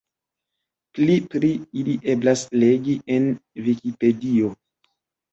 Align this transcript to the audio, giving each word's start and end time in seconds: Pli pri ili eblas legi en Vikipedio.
Pli 0.99 1.17
pri 1.33 1.51
ili 1.81 1.93
eblas 2.13 2.41
legi 2.63 2.95
en 3.17 3.27
Vikipedio. 3.67 4.49